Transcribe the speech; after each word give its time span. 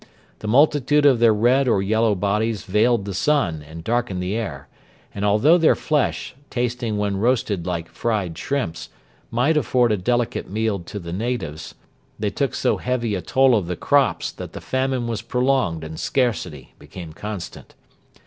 The 0.39 0.47
multitude 0.47 1.05
of 1.05 1.19
their 1.19 1.31
red 1.31 1.67
or 1.67 1.79
yellow 1.79 2.15
bodies 2.15 2.63
veiled 2.63 3.05
the 3.05 3.13
sun 3.13 3.61
and 3.61 3.83
darkened 3.83 4.19
the 4.19 4.33
air, 4.35 4.67
and 5.13 5.23
although 5.23 5.59
their 5.59 5.75
flesh, 5.75 6.33
tasting 6.49 6.97
when 6.97 7.17
roasted 7.17 7.67
like 7.67 7.87
fried 7.87 8.35
shrimps, 8.35 8.89
might 9.29 9.57
afford 9.57 9.91
a 9.91 9.97
delicate 9.97 10.49
meal 10.49 10.79
to 10.79 10.97
the 10.97 11.13
natives, 11.13 11.75
they 12.17 12.31
took 12.31 12.55
so 12.55 12.77
heavy 12.77 13.13
a 13.13 13.21
toll 13.21 13.53
of 13.53 13.67
the 13.67 13.77
crops 13.77 14.31
that 14.31 14.53
the 14.53 14.59
famine 14.59 15.05
was 15.05 15.21
prolonged 15.21 15.83
and 15.83 15.99
scarcity 15.99 16.73
became 16.79 17.13
constant. 17.13 17.75